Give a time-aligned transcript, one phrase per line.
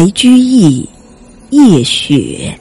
[0.00, 0.82] 白居易
[1.50, 2.58] 《夜雪》：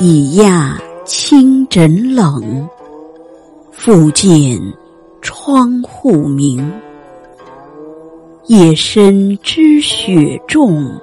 [0.00, 2.64] 已讶清枕冷，
[3.72, 4.56] 复见
[5.20, 6.72] 窗户明。
[8.46, 10.96] 夜深知雪重，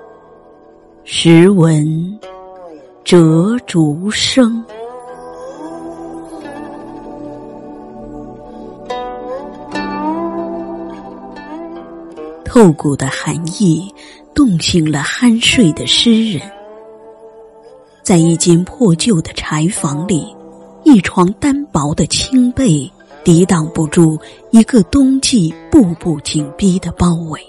[1.04, 2.18] 时闻
[3.04, 4.64] 折竹声。
[12.58, 13.88] 透骨的寒意，
[14.34, 16.42] 冻醒了酣睡的诗人。
[18.02, 20.36] 在一间破旧的柴房里，
[20.84, 22.92] 一床单薄的青被，
[23.24, 24.18] 抵挡不住
[24.50, 27.40] 一个冬季步步紧逼的包围。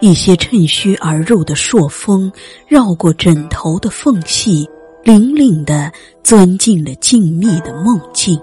[0.00, 2.32] 一些趁虚而入的朔风，
[2.66, 4.68] 绕过枕头的缝隙，
[5.04, 5.92] 凛凛地
[6.24, 8.36] 钻进了静谧的梦境，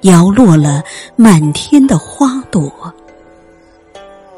[0.00, 0.82] 摇落了
[1.14, 2.92] 满天的花朵。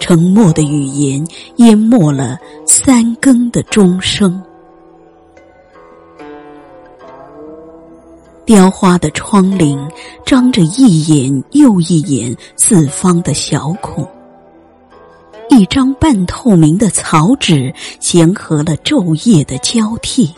[0.09, 1.23] 沉默的语言
[1.57, 4.43] 淹没了三更的钟声，
[8.47, 9.79] 雕花的窗棂
[10.25, 14.09] 张着一眼又一眼四方的小孔，
[15.51, 17.71] 一张半透明的草纸
[18.01, 20.35] 祥和了昼夜的交替，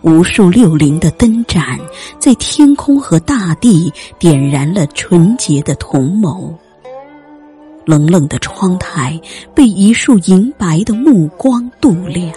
[0.00, 1.78] 无数六零的灯盏
[2.18, 6.58] 在天空和大地点燃了纯洁的同谋。
[7.86, 9.18] 冷冷的窗台
[9.54, 12.34] 被一束银白的目光度亮，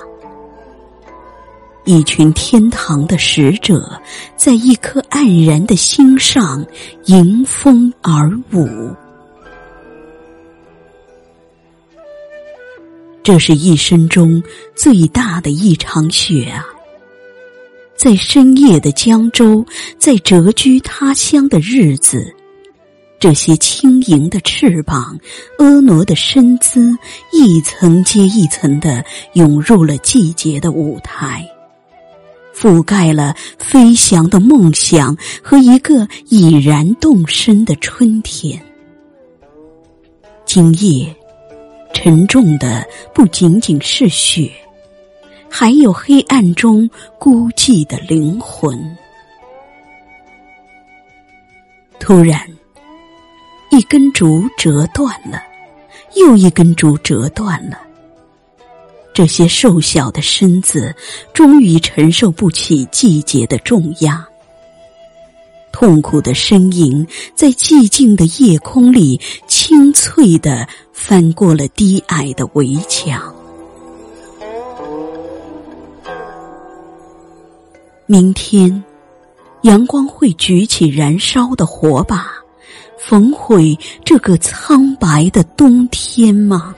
[1.86, 4.00] 一群天堂的使者
[4.38, 6.64] 在一颗黯然的心上
[7.06, 8.95] 迎风而舞。
[13.23, 14.41] 这是一生中
[14.75, 16.66] 最大的一场雪啊！
[17.95, 19.66] 在深夜的江州，
[19.97, 22.34] 在谪居他乡的日子。
[23.19, 25.19] 这些轻盈的翅膀，
[25.57, 26.97] 婀娜的身姿，
[27.34, 29.03] 一层接一层的
[29.34, 31.46] 涌入了季节的舞台，
[32.56, 38.57] 覆盖了飞翔的梦想和一个已然动身的春天。
[40.46, 41.13] 今夜，
[41.94, 44.50] 沉重的不仅仅是雪，
[45.50, 48.80] 还有黑暗中孤寂的灵魂。
[52.00, 52.41] 突然。
[53.79, 55.41] 一根竹折断了，
[56.17, 57.79] 又一根竹折断了。
[59.13, 60.94] 这些瘦小的身子
[61.34, 64.28] 终于承受不起季节的重压，
[65.72, 73.34] 痛苦的呻吟在寂静的夜空里清脆的翻过了低矮的围墙。
[78.07, 78.84] 明天，
[79.62, 82.38] 阳光会举起燃烧的火把。
[83.00, 86.76] 焚毁这个苍白的冬天吗？